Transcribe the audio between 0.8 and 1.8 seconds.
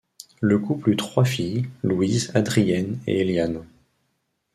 eut trois filles,